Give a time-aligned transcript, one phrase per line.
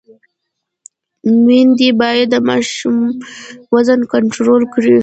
[1.43, 2.97] میندې باید د ماشوم
[3.73, 4.97] وزن کنټرول کړي۔